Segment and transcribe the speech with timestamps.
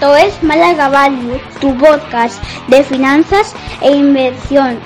[0.00, 4.78] Esto es Málaga Value, tu podcast de finanzas e inversión.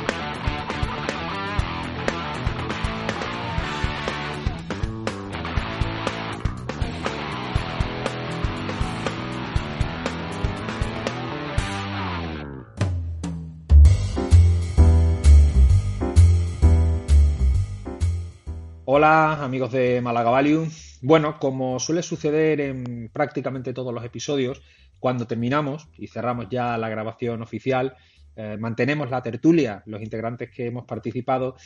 [18.84, 20.66] Hola amigos de Málaga Value.
[21.06, 24.62] Bueno, como suele suceder en prácticamente todos los episodios,
[24.98, 27.94] cuando terminamos y cerramos ya la grabación oficial,
[28.34, 31.56] eh, mantenemos la tertulia, los integrantes que hemos participado,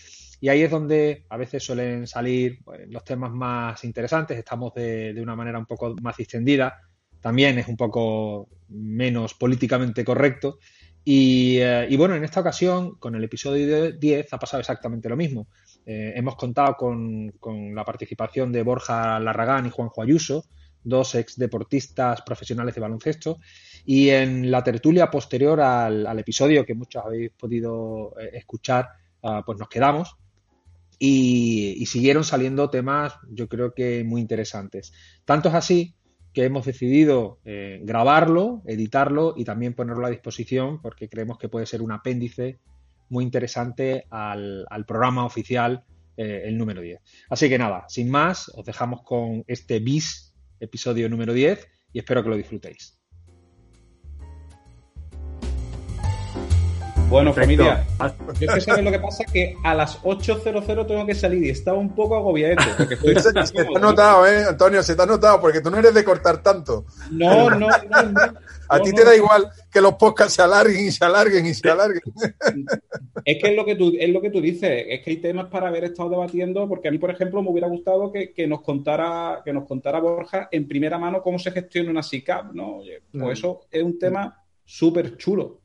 [0.41, 5.15] y ahí es donde a veces suelen salir pues, los temas más interesantes, estamos de,
[5.23, 6.77] una manera un poco más distendida,
[7.21, 10.59] también es un poco menos políticamente correcto,
[11.05, 15.47] y, eh, bueno, en esta ocasión, con el episodio 10, ha pasado exactamente lo mismo.
[15.91, 20.45] Eh, hemos contado con, la participación de Borja Larragán y Juanjo Ayuso,
[20.85, 23.39] dos ex deportistas profesionales de baloncesto.
[23.87, 28.91] Y en la tertulia posterior al, episodio que muchos habéis podido eh, escuchar,
[29.23, 30.15] ah, pues nos quedamos.
[30.99, 34.93] Y, siguieron saliendo temas, yo creo que muy interesantes.
[35.25, 35.95] Tanto es así
[36.35, 41.65] que hemos decidido eh, grabarlo, editarlo y también ponerlo a disposición porque creemos que puede
[41.65, 42.59] ser un apéndice
[43.09, 45.85] muy interesante al, programa oficial,
[46.17, 47.01] eh, el número 10.
[47.31, 52.23] Así que nada, sin más, os dejamos con este bis, episodio número 10, y espero
[52.23, 52.98] que lo disfrutéis.
[57.09, 57.87] Bueno, familia,
[58.39, 61.79] yo sé que lo que pasa que a las 8.00 tengo que salir y estaba
[61.79, 62.57] un poco agobiado.
[62.77, 64.83] Porque se, te ha notado, ¿eh, Antonio?
[64.83, 66.85] Se te ha notado, porque tú no eres de cortar tanto.
[67.11, 67.69] No, no, no.
[68.69, 71.71] a ti te da igual que los podcasts se alarguen y se alarguen y se
[71.71, 72.03] alarguen.
[73.25, 75.47] Es que es lo que tú, es lo que tú dices, es que hay temas
[75.47, 79.41] para haber estado debatiendo, porque a mí, por ejemplo, me hubiera gustado que, nos contara,
[79.43, 82.81] que nos contara Borja en primera mano cómo se gestiona una SICAP, ¿no?
[83.13, 83.31] pues mm.
[83.31, 85.61] eso es un tema súper chulo.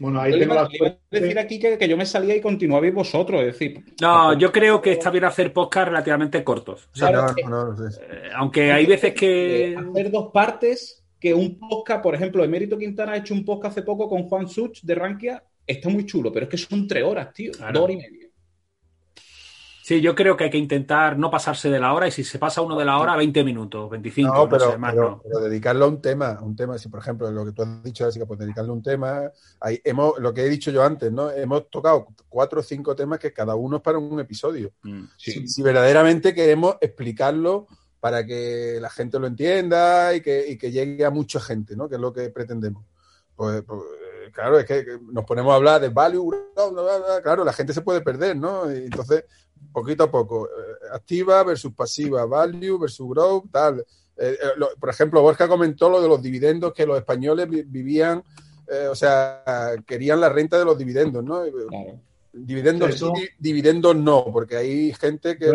[0.00, 0.68] Bueno, ahí tengo la
[1.10, 3.84] decir aquí que, yo me salía y continuabais vosotros, es decir.
[4.00, 6.88] No, yo creo que está bien hacer podcast relativamente cortos.
[7.00, 9.76] Eh, aunque hay veces que.
[9.76, 13.86] Hacer dos partes, que un podcast, por ejemplo, Emérito Quintana ha hecho un podcast hace
[13.86, 17.32] poco con Juan Such de Rankia, está muy chulo, pero es que son tres horas,
[17.32, 17.52] tío.
[17.52, 18.23] Dos horas y media.
[19.84, 22.38] Sí, yo creo que hay que intentar no pasarse de la hora y si se
[22.38, 26.38] pasa uno de la hora, 20 minutos, 25, no, pero, pero, dedicarlo a un tema,
[26.40, 28.82] un tema, si por ejemplo lo que tú has dicho, así que pues dedicarle un
[28.82, 29.30] tema,
[29.60, 31.30] ahí hemos, lo que he dicho yo antes, ¿no?
[31.30, 34.72] Hemos tocado cuatro o cinco temas que cada uno es para un episodio.
[34.84, 37.66] Mm, si, verdaderamente queremos explicarlo
[38.00, 41.90] para que la gente lo entienda y que, y que llegue a mucha gente, ¿no?
[41.90, 42.86] Que es lo que pretendemos.
[43.36, 43.82] Pues, pues
[44.34, 46.30] claro, es que nos ponemos a hablar de value,
[47.22, 48.68] claro, la gente se puede perder, ¿no?
[48.70, 49.24] Entonces
[49.74, 50.46] poquito a poco.
[50.46, 50.50] Eh,
[50.92, 53.80] activa versus pasiva, value versus growth, tal.
[54.16, 58.22] Eh, eh, por ejemplo, Borja comentó lo de los dividendos, que los españoles vivían,
[58.90, 61.42] o sea, querían la renta de los dividendos, ¿no?
[62.36, 65.52] Dividendos sí, dividendos no, porque hay gente que...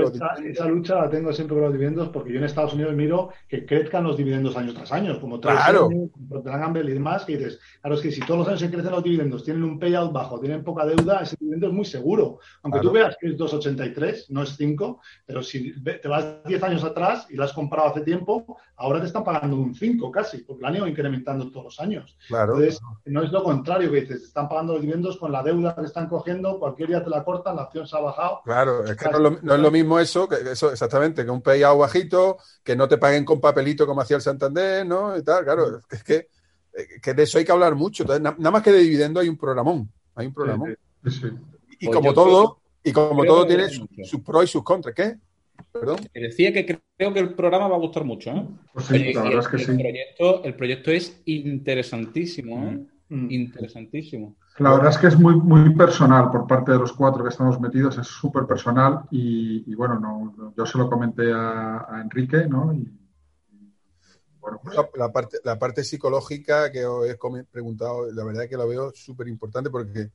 [0.50, 3.66] esa, lucha la tengo siempre con los dividendos porque yo en Estados Unidos miro que
[3.66, 5.90] crezcan los dividendos años tras año, como claro.
[6.30, 9.04] Gamble y demás, que dices, claro, es que si todos los años se crecen los
[9.04, 12.40] dividendos, tienen un payout bajo, tienen poca deuda, ese es muy seguro.
[12.64, 16.84] Aunque tú veas que es 2,83, no es 5, pero si te vas 10 años
[16.84, 20.62] atrás y lo has comprado hace tiempo, ahora te están pagando un 5 casi, porque
[20.62, 22.18] lo han ido incrementando todos los años.
[22.28, 22.54] Claro.
[22.54, 25.82] Entonces, no es lo contrario que dices, están pagando los dividendos con la deuda que
[25.84, 28.42] están cogiendo cualquier día te la cortan, la acción se ha bajado.
[28.44, 32.38] Claro, es que no es, lo, mismo eso, que eso exactamente, que un payout bajito,
[32.64, 35.18] que no te paguen con papelito como hacía el Santander, ¿no?
[35.18, 36.30] Y tal, claro, es que,
[37.02, 38.04] que de eso hay que hablar mucho.
[38.04, 40.78] Entonces, nada más que de dividendo hay un programón, hay un programón.
[41.04, 45.18] Y, pues como todo, y como todo tiene sus pros y sus contras, ¿qué?
[45.72, 46.00] Perdón.
[46.14, 48.32] Decía que creo que el programa va a gustar mucho.
[48.32, 48.48] ¿eh?
[48.74, 49.84] Pues sí, la verdad es que el sí.
[49.84, 52.86] Proyecto, el proyecto es interesantísimo, ¿eh?
[53.10, 53.32] mm.
[53.32, 54.36] Interesantísimo.
[54.60, 57.60] La verdad es que es muy, muy personal por parte de los cuatro que estamos
[57.62, 62.74] metidos, es súper personal y, bueno, no, yo se lo comenté a, Enrique, ¿no?
[62.74, 62.92] Y,
[64.42, 67.18] bueno, pues la, parte, la parte psicológica que os he
[67.50, 70.10] preguntado, la verdad es que lo veo súper importante porque,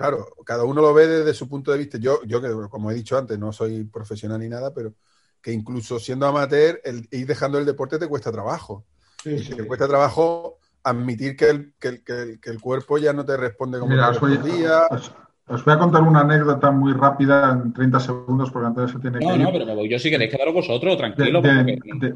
[0.00, 1.98] claro, cada uno lo ve desde su punto de vista.
[1.98, 4.94] Yo, yo que como he dicho antes, no soy profesional ni nada, pero
[5.42, 8.86] que incluso siendo amateur, el ir dejando el deporte te cuesta trabajo.
[9.22, 13.36] Sí, Te cuesta trabajo admitir que el, que, que, que el, cuerpo ya no te
[13.36, 15.12] responde como Mira, os voy, os,
[15.46, 19.18] os voy, a contar una anécdota muy rápida en 30 segundos porque antes se tiene
[19.18, 19.26] que.
[19.26, 19.90] No, no, pero me voy.
[19.90, 21.42] Yo sí queréis quedaros vosotros, tranquilo.
[21.42, 22.14] De, de,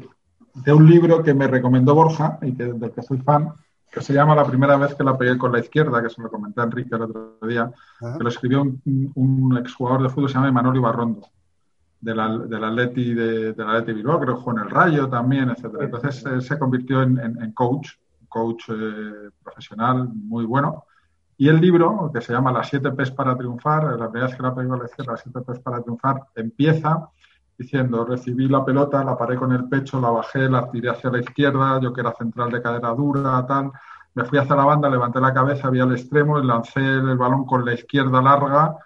[0.55, 3.53] de, un libro que me recomendó Borja y que, del que soy fan,
[3.95, 6.29] que se llama La primera vez que la pegué con la izquierda, que se lo
[6.29, 10.35] comenté a Enrique el otro día, que lo escribió un, un exjugador de fútbol, se
[10.35, 11.21] llama Manolo Ibarrondo
[12.01, 15.85] del, del Atleti de, del Atleti Bilbao, creo que jugó en el Rayo también, etcétera.
[15.85, 17.93] Entonces se convirtió en, en, en coach
[18.27, 20.83] coach eh, profesional muy bueno.
[21.37, 24.43] Y el libro, que se llama Las siete P's para triunfar, la primera vez que
[24.43, 27.09] la pego lección, Las siete P's para triunfar, empieza
[27.57, 31.19] diciendo, recibí la pelota, la paré con el pecho, la bajé, la tiré hacia la
[31.19, 33.71] izquierda, yo que era central de cadera dura, tal,
[34.13, 37.65] me fui hacia la banda, levanté la cabeza, vi al extremo, lancé el balón con
[37.65, 38.77] la izquierda larga,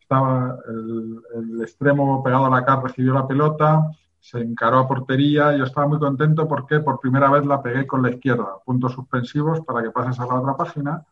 [0.00, 3.90] estaba el, extremo pegado a la cara, recibió la pelota,
[4.20, 8.02] se encaró a portería, yo estaba muy contento porque por primera vez la pegué con
[8.02, 11.04] la izquierda, puntos suspensivos para que pases a la otra página,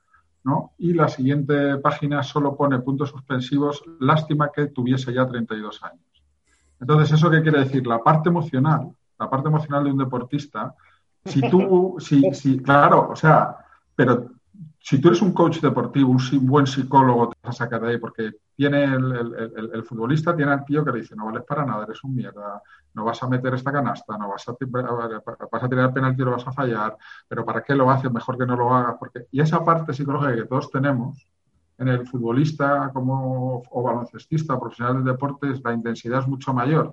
[0.45, 0.73] ¿no?
[0.79, 6.14] Y la siguiente página solo pone puntos suspensivos, lástima que tuviese ya 32 años.
[6.81, 7.87] Entonces, ¿eso qué quiere decir?
[7.87, 10.75] La parte emocional, la parte emocional de un deportista,
[11.25, 13.57] si tú, si, si, claro, o sea,
[13.95, 14.31] pero
[14.85, 17.99] si tú eres un coach deportivo, un buen psicólogo, te vas a sacar de ahí,
[17.99, 22.05] porque tiene el, futbolista, tiene al tío que le dice, no vales para nada, eres
[22.05, 22.63] un mierda,
[22.93, 24.53] no vas a meter esta canasta, no vas a,
[25.51, 28.13] vas a tirar el penalti y lo vas a fallar, pero ¿para qué lo haces?
[28.13, 28.97] Mejor que no lo hagas.
[28.99, 29.27] Porque...
[29.33, 31.27] Y esa parte psicológica que todos tenemos,
[31.79, 36.93] en el futbolista como, o baloncestista, profesional de deportes, la intensidad es mucho mayor.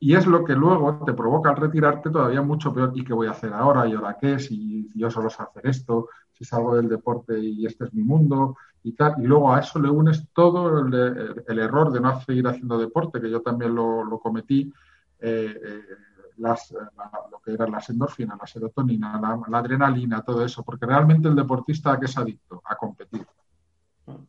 [0.00, 2.92] Y es lo que luego te provoca al retirarte todavía mucho peor.
[2.94, 3.86] ¿Y qué voy a hacer ahora?
[3.86, 4.38] ¿Y ahora qué?
[4.38, 8.56] Si yo solo sé hacer esto, si salgo del deporte y este es mi mundo
[8.84, 9.14] y tal.
[9.18, 13.30] Y luego a eso le unes todo el, error de no seguir haciendo deporte, que
[13.30, 14.72] yo también lo, cometí.
[15.20, 15.82] Eh, eh,
[16.38, 16.72] las,
[17.30, 21.92] lo que eran las endorfinas, la serotonina, la, adrenalina, todo eso, porque realmente el deportista
[21.92, 22.76] a qué es adicto, a.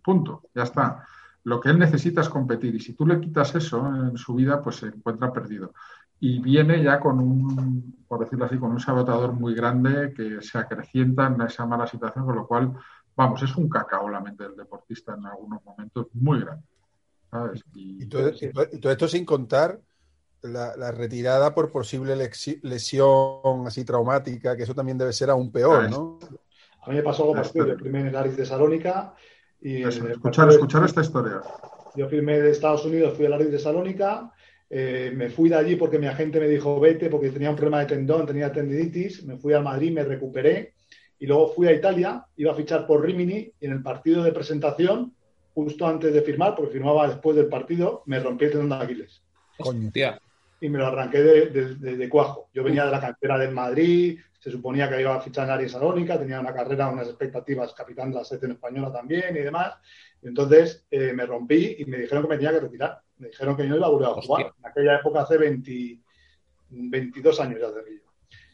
[0.04, 1.06] Punto, ya está
[1.44, 4.62] lo que él necesita es competir y si tú le quitas eso en su vida,
[4.62, 5.74] pues se encuentra perdido.
[6.20, 10.58] Y viene ya con un, por decirlo así, con un sabotador muy grande que se
[10.58, 12.74] acrecienta en esa mala situación, con lo cual,
[13.16, 16.64] vamos, es un cacao la mente del deportista en algunos momentos muy grande.
[17.74, 18.30] Y, todo,
[18.92, 19.80] esto sin contar
[20.42, 26.20] la, retirada por posible lesión así traumática, que eso también debe ser aún peor, ¿no?
[26.82, 27.68] A mí me pasó algo parecido.
[27.68, 29.14] Yo primero en Aris de Salónica
[29.62, 31.42] y escuchar, escuchar esta historia.
[31.96, 34.32] Yo firmé de Estados Unidos, fui a la de Salónica,
[34.70, 37.80] eh, me fui de allí porque mi agente me dijo vete porque tenía un problema
[37.80, 40.74] de tendón, tenía tendinitis, me fui a Madrid, me recuperé
[41.20, 44.32] y luego fui a Italia, iba a fichar por Rimini y en el partido de
[44.32, 45.14] presentación,
[45.54, 49.22] justo antes de firmar, porque firmaba después del partido, me rompí el tendón de Aquiles.
[49.58, 50.20] Coño, tía.
[50.62, 52.50] Y me lo arranqué de, cuajo.
[52.54, 55.74] Yo venía de la cantera del Madrid, se suponía que iba a fichar en Aries
[55.74, 59.76] Salónica, tenía una carrera, unas expectativas, capitán de la selección española también y demás.
[60.22, 63.02] entonces eh, me rompí y me dijeron que me tenía que retirar.
[63.18, 64.54] Me dijeron que no iba a volver a jugar.
[64.58, 68.02] En aquella época, hace 22 años ya de río.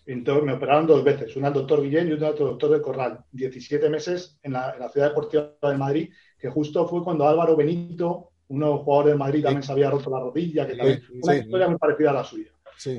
[0.08, 3.24] Entonces me operaron dos veces, una al doctor Guillén y otra al doctor de Corral.
[3.32, 8.80] 17 meses en la, Ciudad Deportiva de Madrid, que justo fue cuando Álvaro Benito, uno
[8.80, 12.12] jugador de Madrid, también se había roto la rodilla, que también, una historia muy parecida
[12.12, 12.52] a la suya.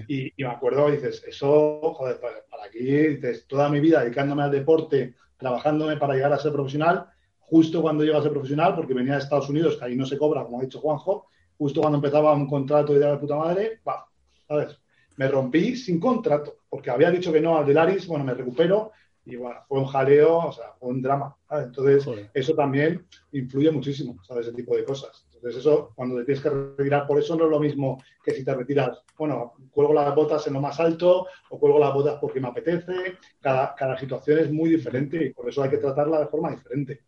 [0.08, 5.14] Y, me acuerdo, dices, eso, joder, para, aquí, dices, toda mi vida dedicándome al deporte,
[5.36, 7.06] trabajándome para llegar a ser profesional,
[7.38, 10.18] justo cuando llego a ser profesional, porque venía de Estados Unidos, que ahí no se
[10.18, 11.28] cobra, como ha dicho Juanjo,
[11.58, 14.06] justo cuando empezaba un contrato de la puta madre, va,
[14.46, 14.78] ¿sabes?
[15.16, 18.92] Me rompí sin contrato, porque había dicho que no al del Aris, bueno, me recupero,
[19.26, 21.36] y bueno, fue un jaleo, o sea, fue un drama.
[21.50, 24.46] Entonces, eso también influye muchísimo, ¿sabes?
[24.46, 25.25] Ese tipo de cosas.
[25.46, 28.44] Entonces eso, cuando te tienes que retirar por eso, no es lo mismo que si
[28.44, 32.40] te retiras, bueno, cuelgo las botas en lo más alto o cuelgo las botas porque
[32.40, 33.16] me apetece.
[33.40, 37.04] Cada, cada situación es muy diferente y por eso hay que tratarla de forma diferente.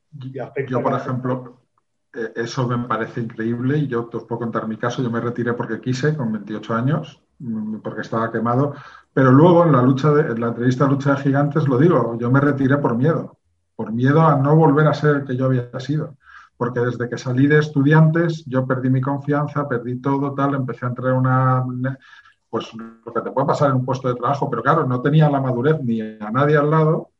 [0.68, 1.62] yo, por ejemplo,
[2.14, 5.02] eh, eso me parece increíble y yo te os puedo contar mi caso.
[5.02, 8.74] Yo me retiré porque quise, con 28 años, mm, porque estaba quemado.
[9.12, 12.16] Pero luego en la lucha de, en la entrevista de lucha de gigantes lo digo,
[12.16, 13.36] yo me retiré por miedo,
[13.74, 16.14] por miedo a no volver a ser el que yo había sido
[16.58, 20.88] porque desde que salí de estudiantes yo perdí mi confianza, perdí todo, tal, empecé a
[20.88, 21.64] entrar en una,
[22.50, 25.30] pues lo que te puede pasar en un puesto de trabajo, pero claro, no tenía
[25.30, 27.12] la madurez ni a nadie al lado,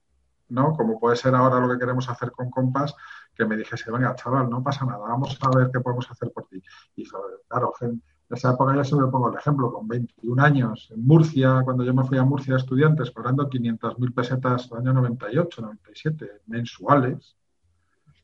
[0.48, 0.72] ¿no?
[0.72, 2.96] Como puede ser ahora lo que queremos hacer con Compas,
[3.32, 6.48] que me dijese, venga, chaval, no pasa nada, vamos a ver qué podemos hacer por
[6.48, 6.60] ti.
[6.96, 7.08] Y
[7.48, 11.84] claro, en esa época ya me pongo el ejemplo, con 21 años, en Murcia, cuando
[11.84, 17.37] yo me fui a Murcia de estudiantes, cobrando 500.000 pesetas el año 98, 97, mensuales,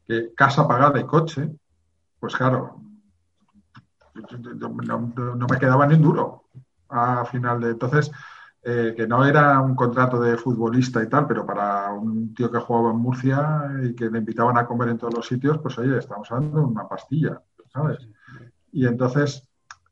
[0.07, 1.51] que casa pagada y coche,
[2.21, 2.81] pues claro,
[4.15, 6.45] no, me quedaba ni un duro
[6.89, 7.71] a final de.
[7.71, 8.11] Entonces,
[8.63, 12.61] eh, que no era un contrato de futbolista y tal, pero para un tío que
[12.61, 15.99] jugaba en Murcia y que le invitaban a comer en todos los sitios, pues oye,
[15.99, 17.43] estamos hablando de una pastilla,
[17.73, 17.99] ¿sabes?
[18.73, 19.47] Y entonces,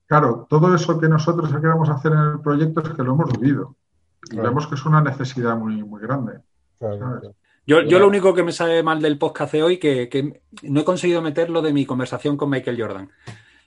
[0.06, 3.76] claro, todo eso que nosotros queremos hacer en el proyecto es que lo hemos vivido.
[4.30, 6.40] Y vemos que es una necesidad muy, muy grande.
[6.78, 7.30] ¿sabes?
[7.66, 10.80] Yo, yo lo único que me sale mal del podcast de hoy que, que no
[10.80, 13.10] he conseguido meter lo de mi conversación con Michael Jordan.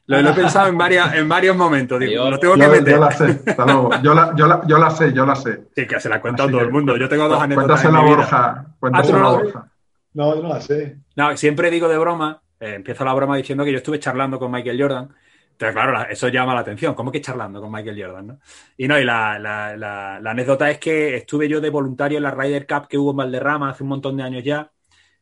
[0.07, 1.99] Lo, he pensado en, varias, en varios momentos.
[1.99, 2.93] Digo, lo tengo que yo, meter.
[2.93, 3.89] Yo la sé, hasta luego.
[4.03, 5.63] Yo la, yo, la, yo la sé, yo la sé.
[5.75, 6.95] Sí, que se la ha contado todo el mundo.
[6.97, 7.81] Yo tengo dos anécdotas.
[7.81, 8.65] Cuéntasela, Borja.
[8.79, 9.71] Cuéntasela, no, Borja.
[10.13, 10.97] No, yo no la sé.
[11.15, 14.51] No, siempre digo de broma, eh, empiezo la broma diciendo que yo estuve charlando con
[14.51, 15.09] Michael Jordan.
[15.55, 16.93] Entonces, claro, eso llama la atención.
[16.93, 18.27] ¿Cómo que charlando con Michael Jordan?
[18.27, 18.39] ¿no?
[18.75, 22.89] Y no, y la, anécdota es que estuve yo de voluntario en la Ryder Cup
[22.89, 24.69] que hubo en Valderrama hace un montón de años ya,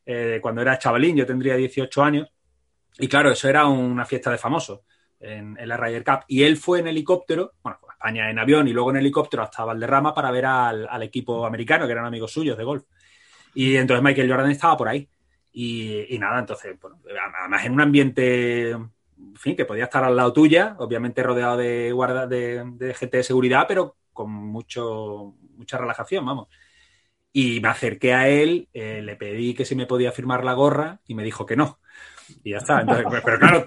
[0.04, 2.28] eh, cuando era chavalín, yo tendría 18 años.
[2.98, 4.80] Y claro, eso era una fiesta de famosos
[5.20, 6.24] en, la Ryder Cup.
[6.26, 9.64] Y él fue en helicóptero, bueno, a España en avión y luego en helicóptero hasta
[9.64, 12.82] Valderrama para ver al, al, equipo americano, que eran amigos suyos de golf.
[13.54, 15.08] Y entonces Michael Jordan estaba por ahí.
[15.52, 16.98] Y, y nada, entonces, bueno,
[17.40, 18.76] además en un ambiente,
[19.30, 23.18] en fin, que podía estar al lado tuya, obviamente rodeado de, guarda, de, de gente
[23.18, 26.48] de seguridad, pero con mucho, mucha relajación, vamos.
[27.32, 31.00] Y me acerqué a él, eh, le pedí que si me podía firmar la gorra
[31.06, 31.80] y me dijo que no.
[32.42, 32.80] Y ya está.
[32.80, 33.64] Entonces, pero claro,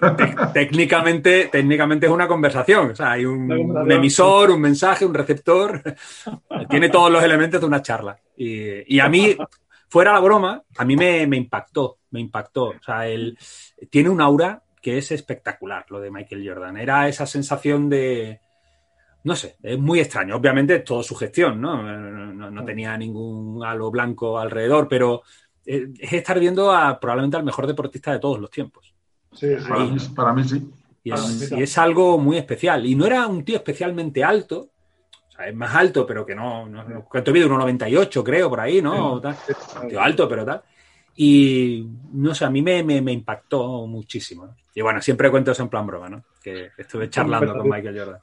[0.52, 2.92] técnicamente, técnicamente es una conversación.
[2.92, 5.82] O sea, hay un, un, emisor, un mensaje, un receptor.
[6.70, 8.18] Tiene todos los elementos de una charla.
[8.36, 9.36] Y, y a mí,
[9.88, 12.70] fuera la broma, a mí me, me, impactó, me impactó.
[12.70, 13.38] O sea, él
[13.90, 16.76] tiene un aura que es espectacular, lo de Michael Jordan.
[16.76, 18.40] Era esa sensación de,
[19.24, 20.36] no sé, es muy extraño.
[20.36, 21.82] Obviamente es todo su gestión, ¿no?
[21.82, 25.22] No, no tenía ningún halo blanco alrededor, pero
[25.64, 28.94] es estar viendo a probablemente al mejor deportista de todos los tiempos.
[29.32, 29.68] Sí, sí.
[29.68, 30.70] Para, mí, para, mí, sí.
[31.04, 32.86] Y es, y es, algo muy especial.
[32.86, 34.70] Y no era un tío especialmente alto.
[35.28, 36.66] O sea, es más alto, pero que no.
[36.66, 37.46] no ¿Cuánto mide?
[37.46, 39.20] 1,98, creo, por ahí, ¿no?
[39.20, 39.36] Tal.
[39.88, 40.62] Tío alto, pero tal.
[41.20, 44.46] Y no sé, a mí me, me, me impactó muchísimo.
[44.46, 44.54] ¿no?
[44.72, 46.22] Y bueno, siempre cuento eso en plan broma, ¿no?
[46.40, 48.20] Que estuve charlando con Michael Jordan.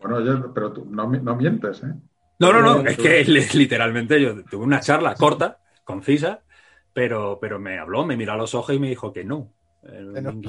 [0.00, 1.94] Bueno, oye, pero tú no, no mientes, ¿eh?
[2.40, 3.22] No, no, no, es que
[3.54, 6.40] literalmente yo tuve una charla corta, concisa,
[6.92, 9.52] pero, pero me habló, me miró a los ojos y me dijo que no.
[9.84, 10.42] El, el,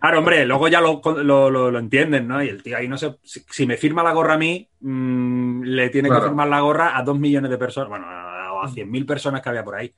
[0.00, 2.42] Claro, hombre, luego ya lo, lo, lo, lo, entienden, ¿no?
[2.42, 5.62] Y el tío ahí no sé, si, si me firma la gorra a mí, mmm,
[5.62, 6.22] le tiene claro.
[6.22, 8.23] que firmar la gorra a dos millones de personas, bueno, a
[8.72, 9.94] cien mil personas que había por ahí.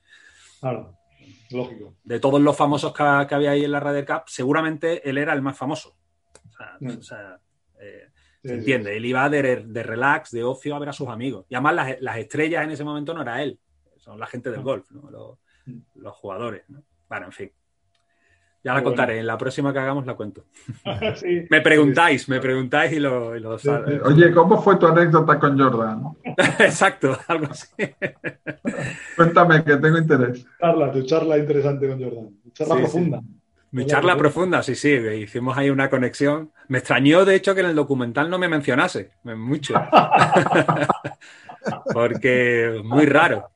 [0.59, 0.97] Claro,
[1.51, 1.95] lógico.
[2.03, 5.33] De todos los famosos que, que había ahí en la Ryder Cup, seguramente él era
[5.33, 5.95] el más famoso.
[6.33, 6.97] O sea, mm.
[6.97, 7.39] o sea
[7.79, 8.09] eh,
[8.41, 8.91] sí, ¿se entiende?
[8.91, 8.97] Sí.
[8.97, 11.45] Él iba de, de, relax, de ocio a ver a sus amigos.
[11.49, 13.59] Y además las, las, estrellas en ese momento no era él,
[13.97, 15.09] son la gente del golf, ¿no?
[15.09, 15.37] los,
[15.95, 16.63] los jugadores.
[16.69, 16.83] ¿no?
[17.09, 17.51] Bueno, en fin.
[18.63, 19.21] Ya la contaré, bueno.
[19.21, 20.45] en la próxima que hagamos la cuento.
[21.15, 22.31] sí, me preguntáis, sí.
[22.31, 23.35] me preguntáis y lo...
[23.35, 23.69] Y lo sí,
[24.03, 26.03] Oye, ¿cómo fue tu anécdota con Jordan?
[26.59, 27.67] Exacto, algo así.
[29.15, 30.45] Cuéntame, que tengo interés.
[30.59, 32.29] Charla, tu charla interesante con Jordan.
[32.53, 33.21] Charla profunda.
[33.69, 36.51] Mi charla profunda, sí, sí, hicimos ahí una conexión.
[36.67, 39.75] Me extrañó, de hecho, que en el documental no me mencionase, mucho.
[41.93, 43.49] Porque muy raro.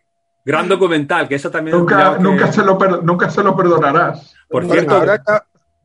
[0.44, 1.78] Gran documental, que eso también...
[1.78, 4.34] Nunca, nunca, se, lo nunca se lo perdonarás.
[4.50, 5.24] Por cierto, ahora,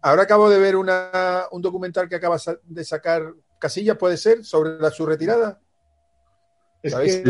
[0.01, 4.45] ahora, acabo de ver una, un documental que acaba de sacar Casillas, ¿puede ser?
[4.45, 5.59] Sobre la, su retirada.
[6.83, 7.23] Es que sí.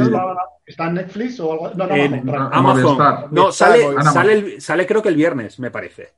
[0.67, 1.71] está en Netflix o algo.
[1.75, 3.01] No, no, en Amazon.
[3.01, 3.29] Amazon.
[3.31, 6.13] No, sale, sale, el, sale, creo que el viernes, me parece.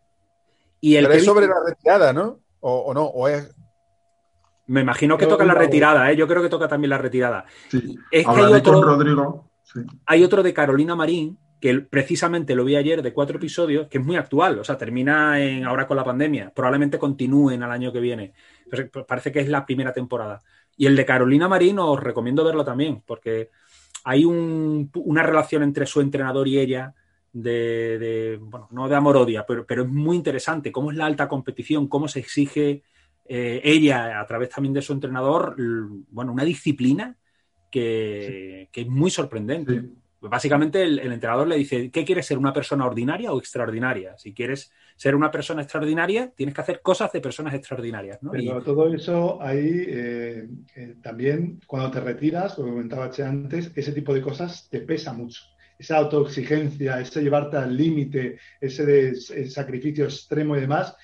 [0.81, 1.53] Y el Pero que es sobre vi...
[1.53, 2.41] la retirada, ¿no?
[2.61, 3.55] O, o, no, o es.
[4.67, 6.17] Me imagino que toca la retirada, ¿eh?
[6.17, 7.45] Yo creo que toca también la retirada.
[7.71, 7.99] Sí.
[8.11, 9.48] Es que hay otro, Rodrigo.
[10.07, 14.05] Hay otro de Carolina Marín, que precisamente lo vi ayer de cuatro episodios, que es
[14.05, 18.01] muy actual, o sea, termina en, ahora con la pandemia, probablemente continúen al año que
[18.01, 18.33] viene,
[18.71, 20.41] pero parece que es la primera temporada.
[20.77, 23.51] Y el de Carolina Marín os recomiendo verlo también, porque
[24.05, 26.95] hay un, una relación entre su entrenador y ella,
[27.33, 31.29] de, de, bueno, no de amor-odia, pero, pero es muy interesante, cómo es la alta
[31.29, 32.83] competición, cómo se exige
[33.27, 35.57] eh, ella, a través también de su entrenador,
[36.11, 37.17] bueno, una disciplina
[37.71, 39.81] que, que es muy sorprendente.
[39.81, 39.93] Sí.
[40.21, 42.39] Básicamente el, el, entrenador le dice, ¿qué quieres ser?
[42.39, 44.19] ¿Una persona ordinaria o extraordinaria?
[44.19, 48.21] Si quieres ser una persona extraordinaria, tienes que hacer cosas de personas extraordinarias.
[48.21, 48.33] ¿no?
[48.33, 48.65] Pero y...
[48.65, 53.93] todo eso ahí eh, eh, también, cuando te retiras, lo que comentaba Che antes, ese
[53.93, 55.45] tipo de cosas te pesa mucho.
[55.79, 60.97] Esa autoexigencia, ese llevarte al límite, ese, de, ese sacrificio extremo y demás.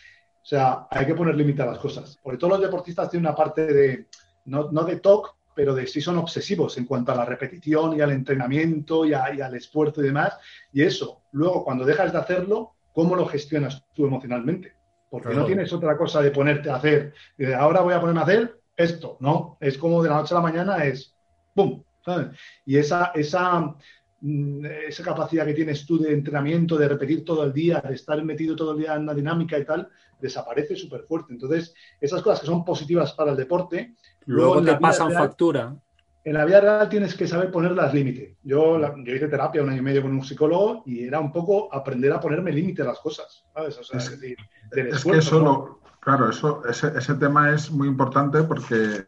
[0.42, 2.18] O sea, hay que poner límite a las cosas.
[2.20, 4.06] Porque todos los deportistas tienen una parte de,
[4.46, 8.00] no, no de TOC, pero de sí son obsesivos en cuanto a la repetición y
[8.00, 10.34] al entrenamiento y, a, y, al esfuerzo y demás.
[10.72, 14.72] Y eso, luego cuando dejas de hacerlo, ¿cómo lo gestionas tú emocionalmente?
[15.10, 15.42] Porque claro.
[15.42, 17.14] no tienes otra cosa de ponerte a hacer.
[17.38, 19.56] De ahora voy a ponerme a hacer esto, ¿no?
[19.60, 21.14] Es como de la noche a la mañana es
[21.54, 21.82] ¡pum!
[22.04, 22.28] ¿sabes?
[22.66, 23.74] Y esa, esa,
[24.20, 28.22] mm, esa capacidad que tienes tú de entrenamiento, de repetir todo el día, de estar
[28.24, 29.88] metido todo el día en una dinámica y tal,
[30.20, 31.32] desaparece súper fuerte.
[31.32, 33.94] Entonces, esas cosas que son positivas para el deporte,
[34.26, 35.74] luego, luego te pasan real, factura.
[36.24, 38.36] en la vida real tienes que saber poner las límites.
[38.42, 41.72] Yo, yo hice terapia un año y medio con un psicólogo y era un poco
[41.72, 43.78] aprender a ponerme límite a las cosas, ¿sabes?
[43.78, 44.36] O sea, es, decir,
[44.72, 49.04] es que eso claro, eso, ese, ese, tema es muy importante porque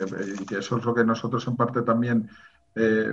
[0.50, 2.28] y eso es lo que nosotros en parte también,
[2.74, 3.12] eh,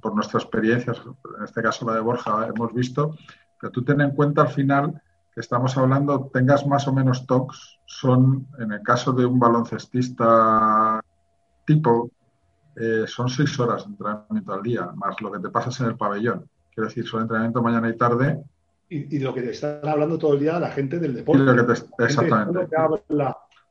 [0.00, 1.00] por nuestras experiencias,
[1.38, 3.16] en este caso la de Borja, hemos visto,
[3.60, 5.00] que tú ten en cuenta al final
[5.34, 11.00] que estamos hablando, tengas más o menos TOCs, son, en el caso de un baloncestista
[11.64, 12.10] tipo,
[12.76, 15.96] eh, son seis horas de entrenamiento al día, más lo que te pasas en el
[15.96, 16.48] pabellón.
[16.74, 18.42] Quiero decir, son entrenamiento mañana y tarde.
[18.88, 21.42] Y, lo que te están hablando todo el día la gente del deporte.
[21.98, 22.66] exactamente.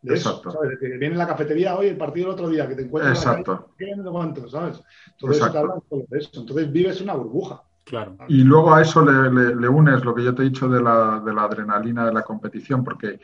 [0.02, 0.50] de Exacto.
[0.50, 0.80] ¿sabes?
[0.80, 3.70] Que viene en la cafetería hoy, el partido el otro día, que te encuentras Exacto.
[3.78, 4.82] en la calle, ¿sabes?
[5.20, 6.30] Todo eso te hablan de eso.
[6.34, 7.62] Entonces vives una burbuja.
[7.84, 8.16] Claro.
[8.28, 11.34] Y luego a eso le, unes lo que yo te he dicho de la, de
[11.34, 13.20] la adrenalina de la competición, porque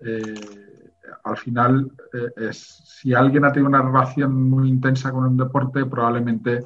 [0.00, 0.34] eh,
[1.24, 5.84] al final, eh, es, si alguien ha tenido una relación muy intensa con un deporte,
[5.86, 6.64] probablemente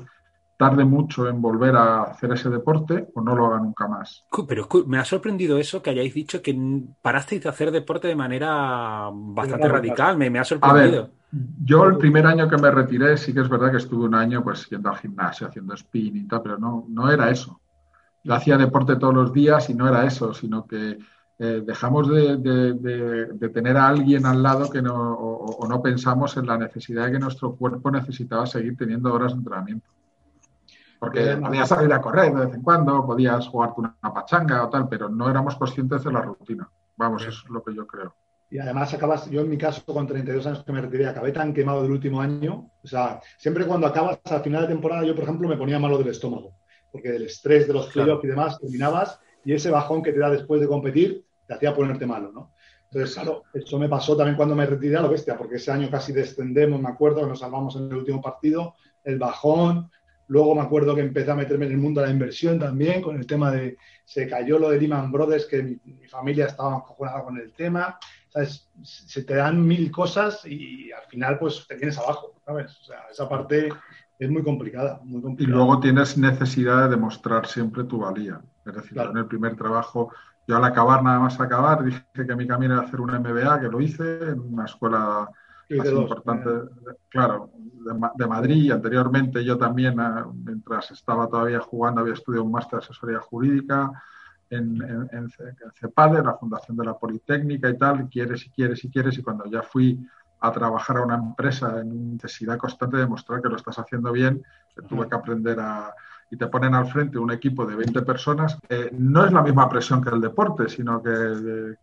[0.57, 4.27] tarde mucho en volver a hacer ese deporte o no lo haga nunca más.
[4.47, 6.57] Pero me ha sorprendido eso que hayáis dicho que
[7.03, 10.17] parasteis de hacer deporte de manera bastante radical.
[10.17, 11.11] Me, ha sorprendido.
[11.65, 14.43] yo el primer año que me retiré, sí que es verdad que estuve un año
[14.45, 17.61] pues yendo al gimnasio, haciendo spin y tal, pero no, no era eso.
[18.23, 20.99] Yo hacía deporte todos los días y no era eso, sino que
[21.37, 26.57] eh, dejamos de, tener a alguien al lado que no, o, no pensamos en la
[26.57, 29.89] necesidad de que nuestro cuerpo necesitaba seguir teniendo horas de entrenamiento.
[31.01, 34.89] Porque podías salir a correr de vez en cuando, podías jugarte una, pachanga o tal,
[34.89, 36.69] pero no éramos conscientes de la rutina.
[36.97, 38.15] Vamos, eso es lo que yo creo.
[38.49, 41.53] Y además acabas, yo en mi caso con 32 años que me retiré, acabé tan
[41.53, 42.71] quemado del último año.
[42.83, 45.99] O sea, siempre cuando acabas a final de temporada, yo por ejemplo me ponía malo
[45.99, 46.55] del estómago,
[46.93, 50.31] porque del estrés de los playoffs y demás, terminabas y ese bajón que te da
[50.31, 52.53] después de competir te hacía ponerte malo, ¿no?
[52.91, 55.91] Entonces, claro, eso me pasó también cuando me retiré a lo bestia, porque ese año
[55.91, 59.91] casi descendemos, me acuerdo, que nos salvamos en el último partido, el bajón,
[60.29, 63.17] luego me acuerdo que empecé a meterme en el mundo de la inversión también, con
[63.17, 67.37] el tema de, se cayó lo de Lehman Brothers, que mi, familia estaba encojonada con
[67.37, 67.99] el tema,
[68.29, 68.69] ¿sabes?
[68.83, 72.79] Se te dan mil cosas y al final pues te tienes abajo, ¿sabes?
[72.81, 73.71] O sea, esa parte
[74.19, 75.53] es muy complicada, muy complicada.
[75.53, 78.41] Y luego tienes necesidad de demostrar siempre tu valía.
[78.65, 80.13] Es decir, en el primer trabajo
[80.47, 83.69] yo al acabar, nada más acabar, dije que mi camino era hacer un MBA, que
[83.69, 85.29] lo hice en una escuela
[85.71, 86.51] más importante,
[87.09, 87.51] claro,
[88.17, 88.71] de, Madrid.
[88.71, 93.91] Anteriormente yo también, ah, mientras estaba todavía jugando, había estudiado un máster de asesoría jurídica
[94.51, 95.31] en, en,
[95.75, 99.47] CEPADE, la Fundación de la Politécnica y tal, quieres y quieres y quieres, y cuando
[99.47, 100.07] ya fui
[100.41, 104.43] a trabajar a una empresa en necesidad constante de demostrar que lo estás haciendo bien,
[104.89, 105.95] tuve que aprender a
[106.35, 108.59] y te ponen al frente un equipo de 20 personas,
[108.91, 111.77] no es la misma presión que el deporte, sino que,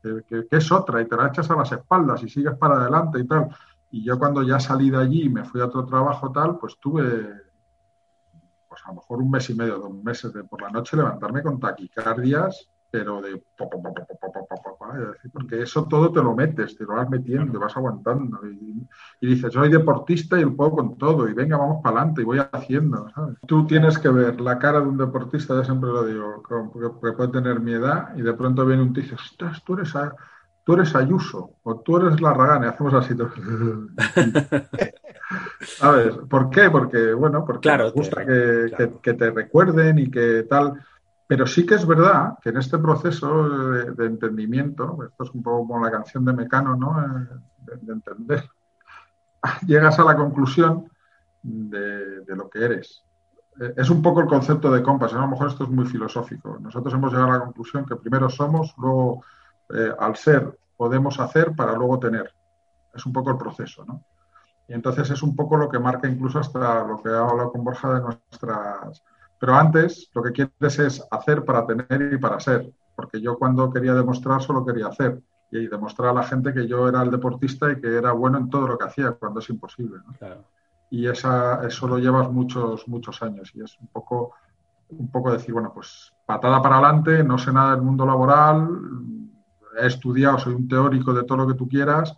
[0.51, 3.47] es otra y te la echas a las espaldas y sigues para adelante y tal.
[3.91, 6.77] Y yo cuando ya salí de allí y me fui a otro trabajo tal, pues
[6.81, 7.29] tuve,
[8.67, 11.41] pues a lo mejor un mes y medio, dos meses de por la noche levantarme
[11.41, 13.41] con taquicardias pero de
[15.31, 18.85] porque eso todo te lo metes, te lo vas metiendo, te vas aguantando y,
[19.25, 22.39] dices, soy deportista y lo puedo con todo y venga, vamos para adelante y voy
[22.51, 23.07] haciendo,
[23.47, 26.43] Tú tienes que ver la cara de un deportista, yo siempre lo digo,
[27.01, 29.15] que puede tener mi edad y de pronto viene un tío y dice,
[29.65, 29.93] tú eres,
[30.65, 33.15] tú eres Ayuso o tú eres Larragán y hacemos así.
[35.61, 36.15] ¿Sabes?
[36.29, 36.69] ¿Por qué?
[36.69, 40.73] Porque, bueno, porque claro, me gusta que, que te recuerden y que tal
[41.31, 45.65] pero sí que es verdad que en este proceso de, entendimiento, esto es un poco
[45.65, 47.01] como la canción de Mecano, ¿no?
[47.01, 48.49] Eh, de, entender,
[49.65, 50.91] llegas a la conclusión
[51.41, 53.05] de, lo que eres.
[53.61, 56.57] Eh, es un poco el concepto de compas, a lo mejor esto es muy filosófico.
[56.59, 59.23] Nosotros hemos llegado a la conclusión que primero somos, luego
[59.73, 62.29] eh, al ser podemos hacer para luego tener.
[62.93, 64.03] Es un poco el proceso, ¿no?
[64.67, 67.63] Y entonces es un poco lo que marca incluso hasta lo que ha hablado con
[67.63, 69.01] Borja de nuestras
[69.41, 73.71] pero antes lo que quieres es hacer para tener y para ser, porque yo cuando
[73.71, 77.71] quería demostrar solo quería hacer y demostrar a la gente que yo era el deportista
[77.71, 79.97] y que era bueno en todo lo que hacía cuando es imposible.
[80.91, 84.35] Y esa, eso lo llevas muchos, muchos años y es un poco,
[84.89, 88.69] un poco decir, bueno, pues patada para adelante, no sé nada del mundo laboral,
[89.81, 92.15] he estudiado, soy un teórico de todo lo que tú quieras,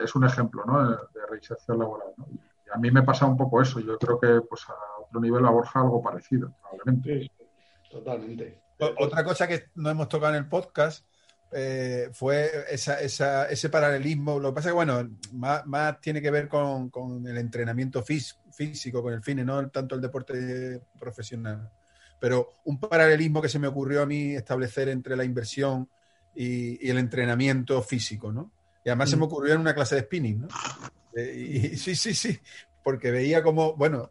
[0.00, 0.90] es un ejemplo ¿no?
[0.90, 0.96] de,
[1.30, 2.08] reinserción laboral.
[2.66, 4.66] Y a mí me pasa un poco eso, yo creo que pues
[5.08, 7.30] otro nivel a Borja algo parecido, probablemente.
[7.90, 8.60] totalmente.
[8.78, 11.04] Otra cosa que no hemos tocado en el podcast
[11.50, 14.38] eh, fue ese paralelismo.
[14.38, 16.90] Lo que pasa es que, bueno, más, tiene que ver con,
[17.26, 21.70] el entrenamiento físico, con el fin, no tanto el deporte profesional.
[22.20, 25.88] Pero un paralelismo que se me ocurrió a mí establecer entre la inversión
[26.34, 28.52] y, el entrenamiento físico, ¿no?
[28.84, 29.26] Y además se me mm.
[29.26, 30.48] ocurrió en una clase de spinning, ¿no?
[31.16, 32.38] Eh, y, sí, sí, sí,
[32.84, 34.10] porque veía como, bueno,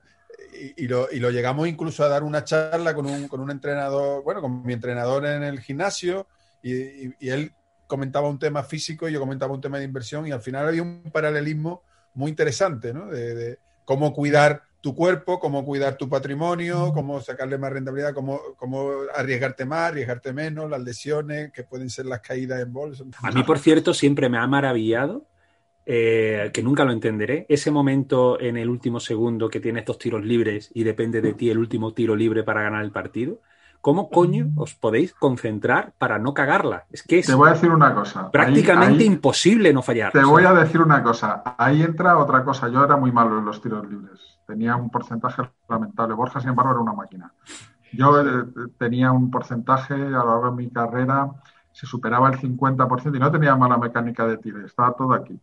[0.78, 4.64] y, lo, llegamos incluso a dar una charla con un, con un entrenador, bueno, con
[4.66, 6.28] mi entrenador en el gimnasio,
[6.62, 7.54] y, él
[7.88, 10.84] comentaba un tema físico y yo comentaba un tema de inversión, y al final había
[10.84, 13.08] un paralelismo muy interesante, ¿no?
[13.08, 18.92] De, cómo cuidar tu cuerpo, cómo cuidar tu patrimonio, cómo sacarle más rentabilidad, cómo, cómo
[19.16, 23.06] arriesgarte más, arriesgarte menos, las lesiones, que pueden ser las caídas en bolsa.
[23.22, 25.26] A mí, por cierto, siempre me ha maravillado
[25.90, 27.46] eh, que nunca lo entenderé.
[27.48, 31.50] Ese momento en el último segundo que tienes dos tiros libres y depende de ti
[31.50, 33.40] el último tiro libre para ganar el partido.
[33.80, 36.88] ¿Cómo coño os podéis concentrar para no cagarla?
[36.92, 38.30] Es que es te voy a decir una cosa.
[38.30, 40.12] Prácticamente imposible no fallar.
[40.12, 41.42] Te voy a decir una cosa.
[41.58, 42.68] Ahí entra otra cosa.
[42.68, 44.42] Yo era muy malo en los tiros libres.
[44.46, 46.16] Tenía un porcentaje lamentable.
[46.16, 47.32] Borja, sin embargo, era una máquina.
[47.94, 48.44] Yo eh,
[48.78, 51.32] tenía un porcentaje a lo largo de mi carrera,
[51.72, 54.66] se superaba el 50% y no tenía mala mecánica de tiro.
[54.66, 55.40] Estaba todo aquí.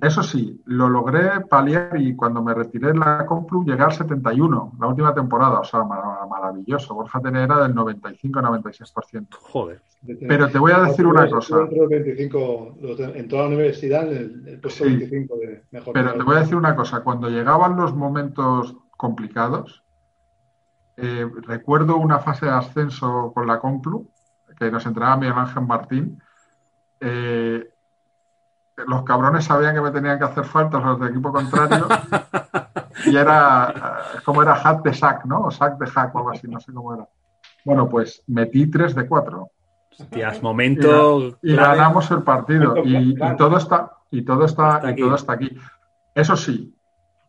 [0.00, 4.72] Eso sí, lo logré paliar y cuando me retiré en la Complu llegué al 71,
[4.80, 6.94] la última temporada, o sea, maravilloso.
[6.94, 9.26] Borja Tener era del 95-96%.
[9.40, 9.82] Joder.
[10.28, 11.68] Pero te voy a decir una cosa.
[11.68, 15.94] en toda la universidad, el, puesto 25 de mejor.
[15.94, 19.82] Pero te voy a decir una cosa, cuando llegaban los momentos complicados,
[20.96, 24.08] eh, recuerdo una fase de ascenso con la Complu,
[24.58, 26.22] que nos entregaba Miguel Ángel Martín.
[27.00, 27.73] Eh,
[28.86, 31.86] los cabrones sabían que me tenían que hacer faltas los del equipo contrario
[33.06, 33.72] y era
[34.14, 35.42] eh, como era hack de sack, ¿no?
[35.42, 37.08] O sack de hack o algo así, no sé cómo era.
[37.64, 39.48] Bueno, pues metí 3 de 4.
[39.98, 41.38] Hostias, momento.
[41.42, 42.74] Y, ganamos el partido.
[42.84, 45.56] Y, todo está, y todo está, y todo está aquí.
[46.14, 46.74] Eso sí,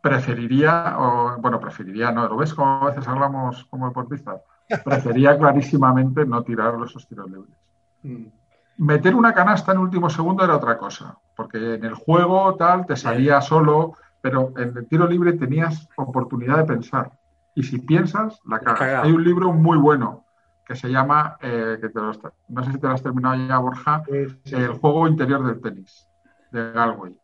[0.02, 2.28] preferiría, o, bueno, preferiría, ¿no?
[2.28, 4.40] ¿Lo ves como a veces hablamos como deportistas?
[4.84, 8.36] Preferiría clarísimamente no tirar esos tiros libres.
[8.78, 12.96] Meter una canasta en último segundo era otra cosa, porque en el juego tal te
[12.96, 17.12] salía solo, pero en el tiro libre tenías oportunidad de pensar.
[17.54, 19.04] Y si piensas, la cagas.
[19.04, 20.24] Hay un libro muy bueno
[20.66, 24.72] que se llama, eh, que no sé si te lo has terminado ya, Borja, El
[24.72, 26.08] juego interior del tenis,
[26.50, 27.16] de Galway.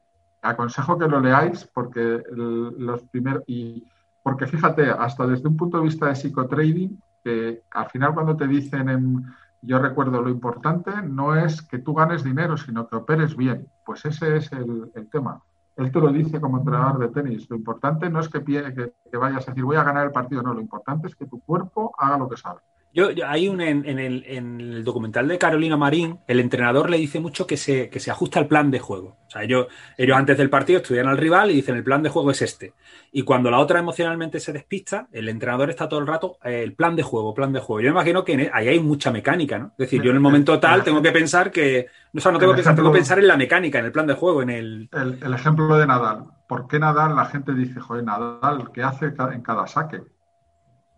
[0.42, 3.84] Aconsejo que lo leáis porque los primeros, y
[4.22, 8.46] porque fíjate, hasta desde un punto de vista de psicotrading, que al final cuando te
[8.46, 9.26] dicen en
[9.62, 13.68] yo recuerdo lo importante no es que tú ganes dinero, sino que operes bien.
[13.86, 15.40] Pues ese es el, tema.
[15.76, 17.48] Él te lo dice como entrenador de tenis.
[17.48, 20.52] Lo importante no es que, que, vayas a decir voy a ganar el partido, no.
[20.52, 22.60] Lo importante es que tu cuerpo haga lo que sabe.
[22.94, 27.20] Yo, hay un en, el, en, el, documental de Carolina Marín, el entrenador le dice
[27.20, 29.16] mucho que se, que se ajusta al plan de juego.
[29.26, 32.10] O sea, ellos, ellos antes del partido estudian al rival y dicen el plan de
[32.10, 32.74] juego es este.
[33.10, 36.74] Y cuando la otra emocionalmente se despista, el entrenador está todo el rato, eh, el
[36.74, 37.80] plan de juego, plan de juego.
[37.80, 39.66] Yo imagino que e, ahí hay mucha mecánica, ¿no?
[39.68, 42.52] Es decir, yo en el momento tal tengo que pensar que, o sea, no tengo
[42.52, 44.90] que pensar, tengo que pensar en la mecánica, en el plan de juego, en el...
[44.92, 46.24] El, el ejemplo de Nadal.
[46.46, 50.02] ¿Por qué Nadal la gente dice, joder, Nadal, ¿qué hace en cada saque?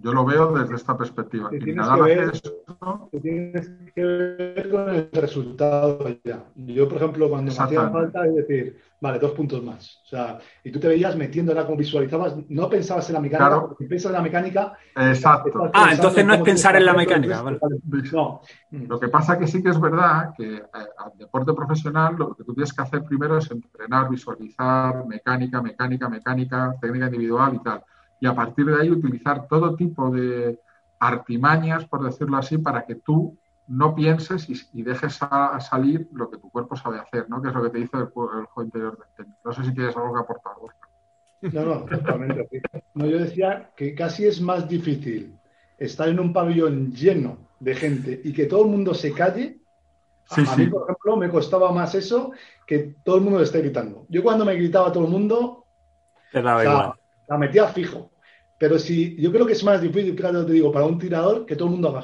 [0.05, 1.49] Yo lo veo desde esta perspectiva.
[1.51, 2.43] Y nada más
[3.11, 6.45] que tienes que ver con el resultado ya.
[6.57, 10.03] Yo, por ejemplo, cuando me hacía falta, es decir, vale, dos puntos más.
[10.05, 13.69] O sea, y tú te veías metiéndola como visualizabas, no pensabas en la mecánica, claro.
[13.69, 14.75] porque piensas en la mecánica.
[14.95, 15.71] Exacto.
[15.73, 17.41] Ah, entonces no es pensar en la mecánica.
[17.41, 17.59] Vale.
[18.13, 18.43] No.
[18.73, 20.63] Lo que pasa que sí que es verdad que eh,
[20.99, 26.11] al deporte profesional lo que tú tienes que hacer primero es entrenar, visualizar, mecánica, mecánica,
[26.11, 27.83] mecánica, técnica individual y tal
[28.25, 30.59] y a partir de ahí utilizar todo tipo de
[30.99, 36.39] artimañas, por decirlo así, para que tú no pienses y, dejes a, salir lo que
[36.39, 37.43] tu cuerpo sabe hacer, ¿no?
[37.43, 39.39] Que es lo que te dice el, juego interior del tenis.
[39.45, 40.55] No sé si tienes algo que aportar,
[41.53, 42.63] No, no, totalmente.
[42.95, 45.39] No, yo decía que casi es más difícil
[45.77, 49.59] estar en un pabellón lleno de gente y que todo el mundo se calle.
[50.31, 52.33] a, mí, por ejemplo, me costaba más eso
[52.67, 54.07] que todo el mundo le esté gritando.
[54.09, 55.67] Yo cuando me gritaba todo el mundo,
[56.33, 56.95] te daba igual.
[57.29, 58.14] la metía fijo.
[58.65, 61.55] Pero si yo creo que es más difícil, claro, te digo, para un tirador que
[61.55, 62.03] todo el mundo haga.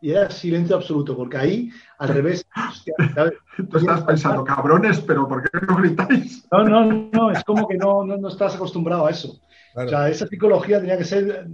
[0.00, 2.46] Y era silencio absoluto, porque ahí, al revés.
[2.70, 2.94] Hostia,
[3.68, 6.46] Tú estás pensando, cabrones, pero ¿por qué no gritáis?
[6.52, 9.40] No, no, no, es como que no, no, estás acostumbrado a eso.
[9.74, 11.48] O sea, esa psicología tenía que ser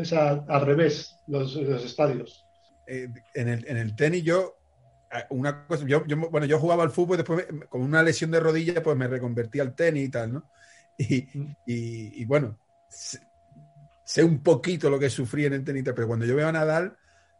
[0.00, 2.46] o sea, al revés, los, los estadios.
[2.86, 4.54] Eh, en, el, en el tenis, yo
[5.12, 8.30] eh, una cosa, yo, yo, bueno, yo jugaba al fútbol y después con una lesión
[8.30, 10.44] de rodilla, pues me reconvertí al tenis y tal, ¿no?
[10.96, 11.56] Y, mm.
[11.66, 12.56] y, y bueno,
[14.10, 16.96] sé un poquito lo que sufrí en el tenis, pero cuando yo veo a Nadal,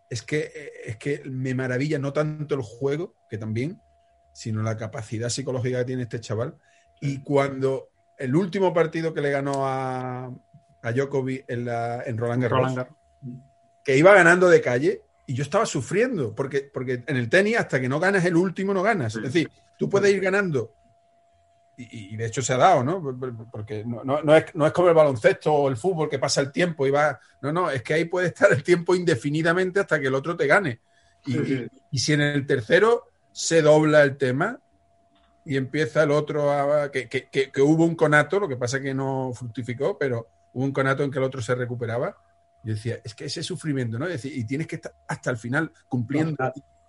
[0.08, 3.80] es que, es que me maravilla no tanto el juego, que también,
[4.32, 6.54] sino la capacidad psicológica que tiene este chaval.
[7.00, 10.26] Y cuando el último partido que le ganó a,
[10.82, 12.86] a Djokovic en, la, en Roland Garros,
[13.84, 17.80] que iba ganando de calle, y yo estaba sufriendo, porque, porque en el tenis hasta
[17.80, 19.16] que no ganas el último no ganas.
[19.16, 20.72] Es decir, tú puedes ir ganando
[21.80, 23.02] y, de hecho se ha dado, ¿no?
[23.50, 26.86] Porque no, es, no, es, como el baloncesto o el fútbol que pasa el tiempo
[26.86, 27.18] y va.
[27.40, 30.46] No, no, es que ahí puede estar el tiempo indefinidamente hasta que el otro te
[30.46, 30.80] gane.
[31.26, 34.58] Y, si en el tercero se dobla el tema
[35.44, 36.90] y empieza el otro a.
[36.90, 40.64] Que, que, que, hubo un conato, lo que pasa es que no fructificó, pero hubo
[40.64, 42.16] un conato en que el otro se recuperaba.
[42.62, 44.06] Y decía, es que ese sufrimiento, ¿no?
[44.08, 46.36] y tienes que estar hasta el final cumpliendo.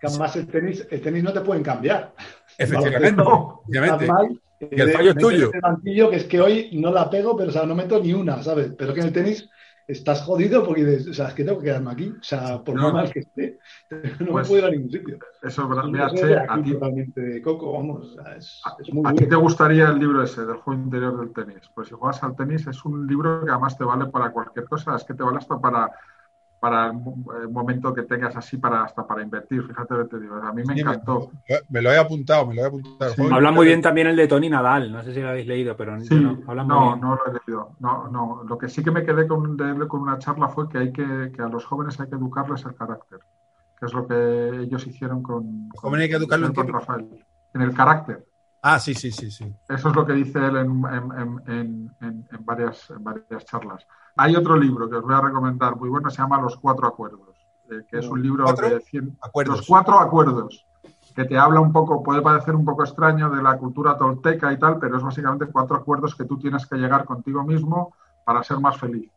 [0.04, 2.14] Además, el tenis, el tenis no te pueden cambiar.
[2.58, 3.24] Efectivamente.
[4.70, 5.52] Y el fallo es tuyo.
[5.62, 8.44] Mantillo, que es que hoy no la pego, pero o sea, no meto ni una,
[8.44, 8.74] ¿sabes?
[8.78, 9.50] Pero que en el tenis
[9.88, 12.10] estás jodido porque dices, o sea, es que tengo que quedarme aquí.
[12.10, 13.60] O sea, por no, mal que esté,
[14.20, 15.20] no me puedo ir a ningún sitio.
[15.42, 15.84] Eso es verdad.
[15.86, 18.18] Mira, che, a ti, totalmente coco, vamos.
[18.38, 21.70] es, es muy ¿A ti te gustaría el libro ese del juego interior del tenis?
[21.74, 24.96] Pues si juegas al tenis es un libro que además te vale para cualquier cosa.
[24.96, 25.92] Es que te vale hasta para
[26.62, 29.64] para el momento que tengas así para hasta para invertir.
[29.64, 30.36] Fíjate lo que te digo.
[30.36, 31.32] A mí me encantó.
[31.70, 33.16] Me, lo he apuntado, me lo he apuntado.
[33.34, 34.92] habla muy bien también el de Tony Nadal.
[34.92, 37.72] No sé si lo habéis leído, pero no, no, no lo he leído.
[37.80, 38.44] No, no.
[38.48, 41.32] Lo que sí que me quedé con, de con una charla fue que hay que,
[41.36, 43.22] que a los jóvenes hay que educarles el carácter,
[43.80, 47.26] que es lo que ellos hicieron con, con, hay que educarlo con Rafael.
[47.56, 48.24] En el carácter.
[48.62, 49.52] Ah, sí, sí, sí, sí.
[49.68, 53.88] Eso es lo que dice él en, en, en, en varias, varias charlas.
[54.16, 57.36] Hay otro libro que os voy a recomendar muy bueno, se llama Los Cuatro Acuerdos,
[57.72, 59.18] eh, que es un libro de 100...
[59.22, 59.58] Acuerdos.
[59.58, 60.66] Los Cuatro Acuerdos,
[61.16, 64.60] que te habla un poco, puede parecer un poco extraño de la cultura tolteca y
[64.60, 68.60] tal, pero es básicamente cuatro acuerdos que tú tienes que llegar contigo mismo para ser
[68.60, 69.12] más feliz.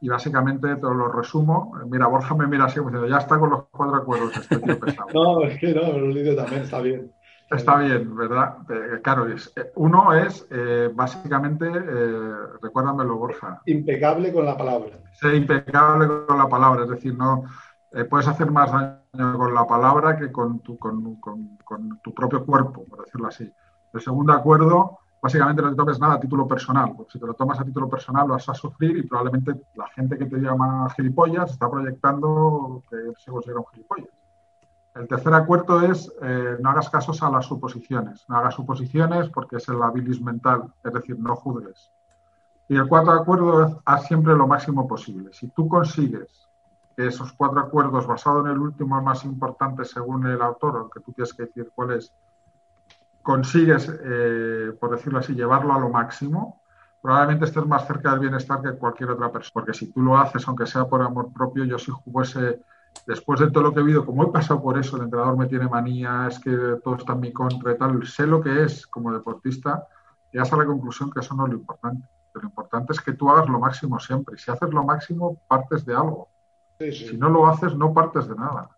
[0.00, 1.74] Y básicamente te lo resumo.
[1.86, 5.08] Mira, Borja me mira así, diciendo, ya está con los cuatro acuerdos este tío pesado.
[5.12, 7.12] no, es que no, lo libro también está bien.
[7.50, 8.58] Está bien, ¿verdad?
[8.68, 12.32] Eh, claro, es, eh, uno es eh, básicamente, eh,
[12.62, 13.60] recuérdamelo, Borja.
[13.66, 14.98] Impecable con la palabra.
[15.12, 17.44] Ser impecable con la palabra, es decir, no
[18.08, 21.18] puedes hacer más daño con la palabra que con tu, con,
[22.00, 23.52] tu propio cuerpo, por decirlo así.
[23.92, 27.34] El segundo acuerdo, básicamente no te tomes nada a título personal, porque si te lo
[27.34, 31.50] tomas a título personal vas a sufrir y probablemente la gente que te llama gilipollas
[31.50, 34.19] está proyectando que se considera un gilipollas.
[34.94, 38.24] El tercer acuerdo es eh, no hagas casos a las suposiciones.
[38.28, 41.90] No hagas suposiciones porque es el habilis mental, es decir, no juzgues.
[42.68, 45.32] Y el cuarto acuerdo es haz siempre lo máximo posible.
[45.32, 46.48] Si tú consigues
[46.96, 51.12] que esos cuatro acuerdos, basado en el último más importante según el autor, aunque tú
[51.12, 52.12] tienes que decir cuál es,
[53.22, 56.62] consigues, eh, por decirlo así, llevarlo a lo máximo,
[57.00, 59.52] probablemente estés más cerca del bienestar que cualquier otra persona.
[59.54, 62.60] Porque si tú lo haces, aunque sea por amor propio, yo si fuese
[63.06, 65.46] después de todo lo que he vivido, como he pasado por eso, el entrenador me
[65.46, 66.50] tiene manía, es que
[66.82, 69.86] todo está en mi contra y tal, sé lo que es como deportista,
[70.32, 72.06] llegas a la conclusión que eso no es lo importante.
[72.34, 74.36] Lo importante es que tú hagas lo máximo siempre.
[74.36, 76.28] Y si haces lo máximo, partes de algo.
[76.78, 78.70] Si no lo haces, no partes de nada.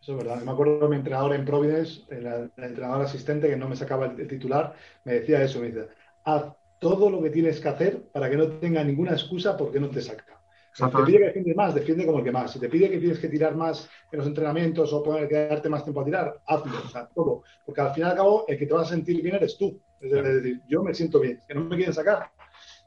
[0.00, 0.42] Eso es verdad.
[0.42, 4.26] Me acuerdo de mi entrenador en Providence, el, entrenador asistente que no me sacaba el,
[4.26, 5.88] titular, me decía eso, me dice,
[6.24, 6.44] haz
[6.78, 10.00] todo lo que tienes que hacer para que no tenga ninguna excusa porque no te
[10.00, 10.41] saca.
[10.72, 12.50] Si te pide que defiendes más, defiende como el que más.
[12.50, 15.84] Si te pide que tienes que tirar más en los entrenamientos o poder quedarte más
[15.84, 16.72] tiempo a tirar, hazlo.
[16.84, 17.42] O sea, todo.
[17.66, 19.78] Porque al fin y al cabo, el que te va a sentir bien eres tú.
[20.00, 21.40] Es decir, yo me siento bien.
[21.46, 22.30] Que no me quieren sacar,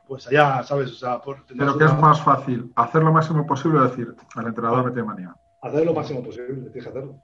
[0.07, 0.91] pues allá, ¿sabes?
[0.91, 1.21] O sea,
[1.57, 5.35] Pero que es más fácil hacer lo máximo posible, decir, al entrenador me tiene manía.
[5.61, 7.19] Hacer lo máximo posible, tienes que hacerlo.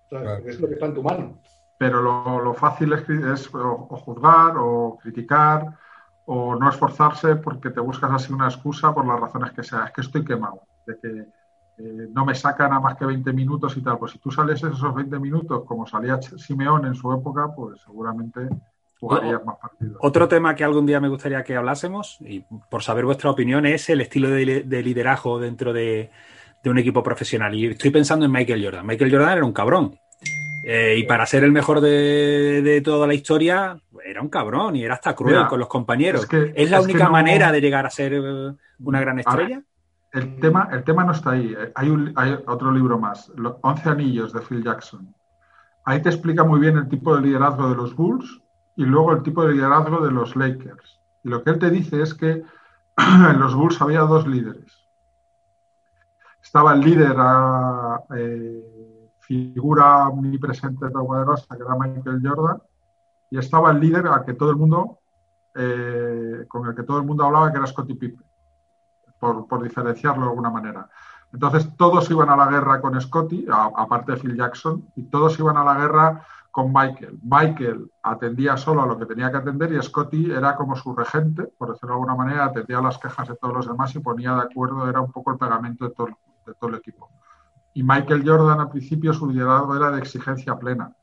[0.45, 1.41] Es lo que está en tu mano.
[1.77, 5.77] Pero lo, fácil es, es o juzgar o criticar
[6.25, 9.85] o no esforzarse porque te buscas así una excusa por las razones que sea.
[9.85, 11.25] Es que estoy quemado, de que
[11.77, 13.97] eh, no me sacan a más que 20 minutos y tal.
[13.97, 18.47] Pues si tú sales esos 20 minutos como salía Simeón en su época, pues seguramente
[18.99, 19.97] jugarías más partidos.
[20.01, 23.89] Otro tema que algún día me gustaría que hablásemos, y por saber vuestra opinión, es
[23.89, 26.11] el estilo de, liderazgo dentro de,
[26.63, 27.55] de un equipo profesional.
[27.55, 28.85] Y estoy pensando en Michael Jordan.
[28.85, 29.97] Michael Jordan era un cabrón.
[30.63, 34.95] Eh, y para ser el mejor de, toda la historia, era un cabrón y era
[34.95, 36.27] hasta cruel con los compañeros.
[36.31, 39.61] Es, la única manera de llegar a ser eh, una gran estrella?
[40.13, 41.55] el, tema, el tema no está ahí.
[41.75, 45.13] Hay, un, hay otro libro más, Los 11 Anillos de Phil Jackson.
[45.85, 48.41] Ahí te explica muy bien el tipo de liderazgo de los Bulls
[48.75, 50.99] y luego el tipo de liderazgo de los Lakers.
[51.23, 52.43] Y lo que él te dice es que
[52.97, 54.77] en los Bulls había dos líderes.
[56.43, 58.61] Estaba el líder a, eh,
[59.31, 62.61] figura omnipresente poderosa que era Michael Jordan,
[63.29, 64.99] y estaba el líder a que todo el mundo,
[65.55, 68.25] eh, con el que todo el mundo hablaba, que era Scottie Pippen,
[69.19, 70.89] por, diferenciarlo de alguna manera.
[71.31, 75.55] Entonces todos iban a la guerra con Scottie, aparte de Phil Jackson, y todos iban
[75.55, 77.17] a la guerra con Michael.
[77.23, 81.43] Michael atendía solo a lo que tenía que atender y Scottie era como su regente,
[81.57, 84.41] por decirlo de alguna manera, atendía las quejas de todos los demás y ponía de
[84.41, 86.09] acuerdo, era un poco el pegamento de todo,
[86.45, 87.09] de todo el equipo.
[87.73, 90.93] Y Michael Jordan al principio su liderazgo era de exigencia plena.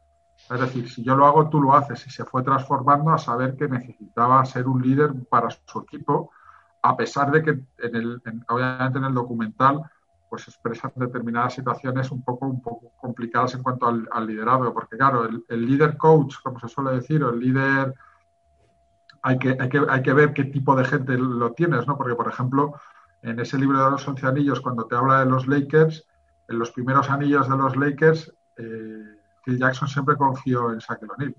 [0.51, 2.07] Es decir, si yo lo hago, tú lo haces.
[2.07, 6.31] Y se fue transformando a saber que necesitaba ser un líder para su equipo,
[6.83, 9.83] a pesar de que, en el, obviamente, en el documental
[10.29, 15.27] pues expresan determinadas situaciones un poco, un poco complicadas en cuanto al, liderazgo, porque claro,
[15.27, 17.95] el, líder coach, como se suele decir, o el líder,
[19.23, 21.97] hay que, hay, que, hay que ver qué tipo de gente lo tienes, ¿no?
[21.97, 22.75] Porque, por ejemplo,
[23.23, 26.07] en ese libro de los once anillos, cuando te habla de los Lakers,
[26.49, 31.37] en los primeros anillos de los Lakers, eh, Phil Jackson siempre confió en Shaquille O'Neal.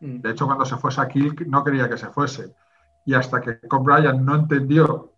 [0.00, 0.20] Mm.
[0.20, 2.54] De hecho, cuando se fue Shaquille, no quería que se fuese.
[3.04, 5.12] Y hasta que Kobe Bryant no entendió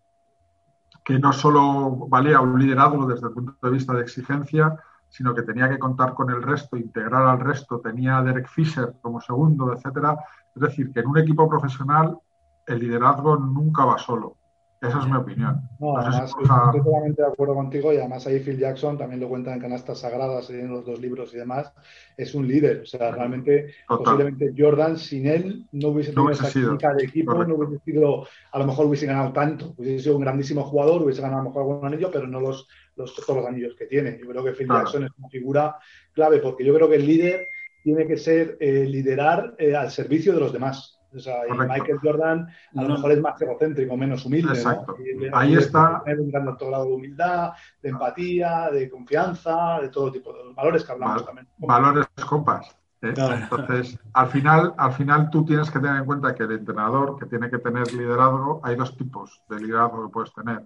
[1.03, 4.75] que no solo valía un liderazgo desde el punto de vista de exigencia,
[5.07, 8.95] sino que tenía que contar con el resto, integrar al resto, tenía a Derek Fisher
[9.01, 10.17] como segundo, etcétera.
[10.55, 12.17] Es decir, que en un equipo profesional
[12.65, 14.37] el liderazgo nunca va solo.
[14.81, 15.61] Esa es mi opinión.
[15.79, 19.53] No, además, estoy totalmente de acuerdo contigo y además ahí Phil Jackson también lo cuenta
[19.53, 21.71] en Canastas Sagradas y en los dos libros y demás,
[22.17, 22.81] es un líder.
[22.81, 27.55] O sea, realmente, posiblemente Jordan sin él no hubiese tenido esa química de equipo, no
[27.55, 31.41] hubiese sido, a lo mejor hubiese ganado tanto, hubiese sido un grandísimo jugador, hubiese ganado
[31.41, 34.19] a lo mejor algún anillo, pero no los, los, todos los anillos que tiene.
[34.19, 35.77] Yo creo que Phil Jackson es una figura
[36.13, 37.47] clave porque yo creo que el líder
[37.83, 40.94] tiene que ser eh, liderar eh, al servicio de los demás.
[41.15, 44.53] O sea, Michael Jordan a lo mejor es más egocéntrico, menos humilde.
[44.53, 44.95] Exacto.
[45.33, 46.03] Ahí está.
[46.05, 50.91] un gran grado de humildad, de empatía, de confianza, de todo tipo de valores que
[50.91, 51.47] hablamos también.
[51.57, 52.75] Valores compas.
[53.01, 53.13] ¿eh?
[53.15, 57.25] Entonces, al final, al final tú tienes que tener en cuenta que el entrenador que
[57.25, 60.65] tiene que tener liderazgo, hay dos tipos de liderazgo que puedes tener.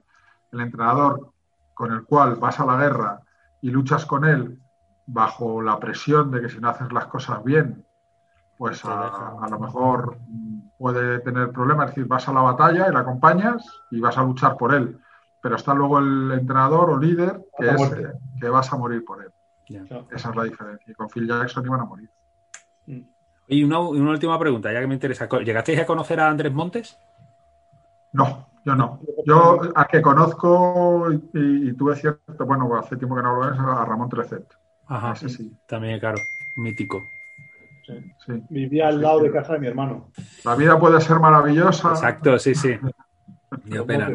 [0.52, 1.32] El entrenador
[1.74, 3.22] con el cual vas a la guerra
[3.62, 4.60] y luchas con él
[5.06, 7.86] bajo la presión de que si no haces las cosas bien,
[8.60, 10.18] pues a, lo mejor
[10.78, 11.86] puede tener problemas.
[11.86, 15.00] Es decir, vas a la batalla y la acompañas y vas a luchar por él.
[15.42, 17.92] Pero está luego el entrenador o líder que, es,
[18.42, 19.32] que vas a morir por él.
[20.12, 20.92] Esa es la diferencia.
[20.92, 22.10] Y con Phil Jackson iban a morir.
[22.86, 23.00] Mm.
[23.48, 25.30] Y una, última pregunta, ya que me interesa.
[25.30, 27.00] ¿Llegasteis a conocer a Andrés Montes?
[28.12, 29.00] No, yo no.
[29.26, 33.62] Yo a que conozco y, tuve cierto, bueno, hace tiempo que no hablo de eso,
[33.62, 34.54] a Ramón Trecet.
[34.86, 35.58] Ajá, sí.
[35.66, 36.18] También, claro,
[36.58, 37.02] mítico.
[38.50, 40.12] Vivía al lado de casa de mi hermano.
[40.44, 41.90] La vida puede ser maravillosa.
[41.90, 42.78] Exacto, sí, sí.
[43.86, 44.10] pena.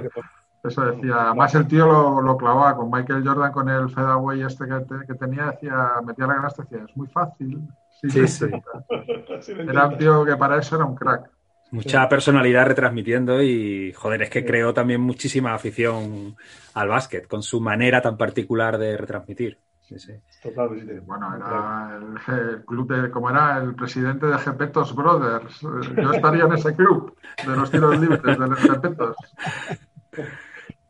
[0.65, 1.27] Eso decía.
[1.27, 1.87] Además, el tío
[2.23, 4.65] lo, clavaba con Michael Jordan, con el fadeaway este
[5.07, 7.61] que, tenía, decía, metía la canasta, decía, es muy fácil.
[8.01, 8.47] Sí, sí.
[9.69, 11.31] Era un tío que para eso era un crack.
[11.71, 16.37] Mucha personalidad retransmitiendo y, joder, es que creó también muchísima afición
[16.75, 19.59] al básquet, con su manera tan particular de retransmitir.
[19.89, 20.13] Sí, sí.
[20.43, 21.01] Totalmente.
[21.01, 25.61] Bueno, era el, club de, como era el presidente de Gepetos Brothers.
[25.61, 27.15] Yo estaría en ese club
[27.47, 29.17] de los tiros libres de los Gepetos.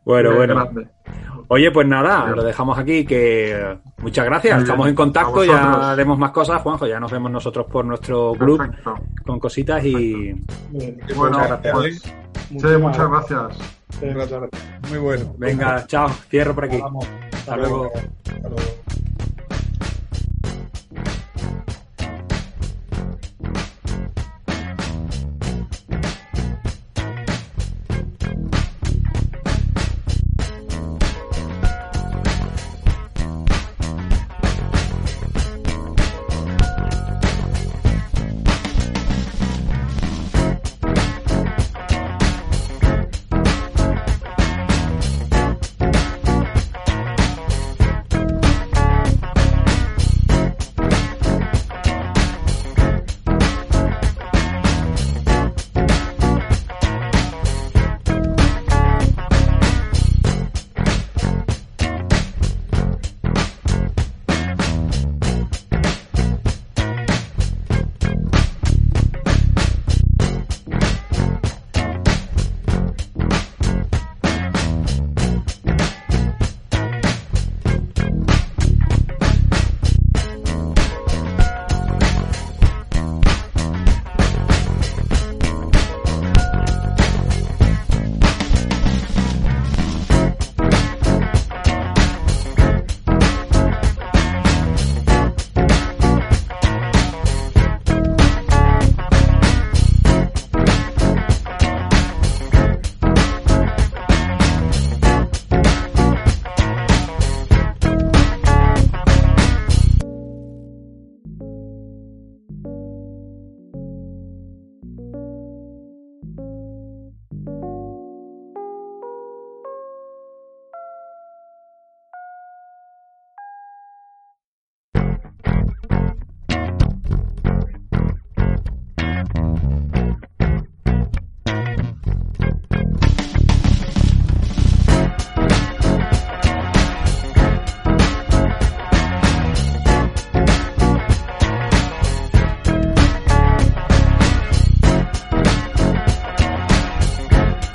[0.05, 0.69] Bueno, bueno.
[1.47, 3.05] Oye, pues nada, lo dejamos aquí.
[3.05, 4.61] Que muchas gracias.
[4.61, 5.43] Estamos en contacto.
[5.43, 6.87] Ya haremos más cosas, Juanjo.
[6.87, 8.61] Ya nos vemos nosotros por nuestro club
[9.25, 10.33] con cositas y.
[11.15, 11.73] Bueno, muchas gracias.
[11.73, 13.57] Pues, sí, muchas gracias.
[14.89, 15.35] Muy bueno.
[15.37, 16.09] Venga, chao.
[16.29, 16.81] Cierro por aquí.
[17.47, 17.91] Hasta, luego.